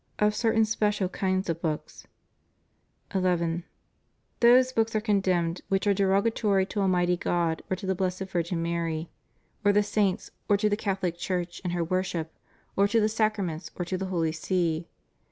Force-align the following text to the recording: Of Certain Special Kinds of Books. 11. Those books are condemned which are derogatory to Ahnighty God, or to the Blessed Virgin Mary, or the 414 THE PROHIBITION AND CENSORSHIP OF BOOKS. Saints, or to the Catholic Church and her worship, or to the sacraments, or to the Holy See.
Of 0.17 0.33
Certain 0.33 0.65
Special 0.65 1.07
Kinds 1.09 1.47
of 1.47 1.61
Books. 1.61 2.07
11. 3.13 3.65
Those 4.39 4.73
books 4.73 4.95
are 4.95 4.99
condemned 4.99 5.61
which 5.69 5.85
are 5.85 5.93
derogatory 5.93 6.65
to 6.65 6.79
Ahnighty 6.79 7.19
God, 7.19 7.61
or 7.69 7.75
to 7.75 7.85
the 7.85 7.93
Blessed 7.93 8.23
Virgin 8.23 8.63
Mary, 8.63 9.11
or 9.63 9.71
the 9.71 9.83
414 9.83 9.83
THE 9.83 9.83
PROHIBITION 9.83 9.83
AND 9.83 9.83
CENSORSHIP 9.83 9.83
OF 9.83 9.83
BOOKS. 9.85 9.91
Saints, 10.27 10.31
or 10.49 10.57
to 10.57 10.69
the 10.69 10.77
Catholic 10.77 11.17
Church 11.19 11.61
and 11.63 11.73
her 11.73 11.83
worship, 11.83 12.33
or 12.75 12.87
to 12.87 12.99
the 12.99 13.09
sacraments, 13.09 13.71
or 13.75 13.85
to 13.85 13.97
the 13.99 14.05
Holy 14.07 14.31
See. 14.31 14.87